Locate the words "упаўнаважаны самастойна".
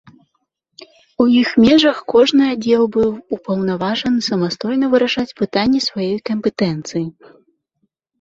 3.37-4.85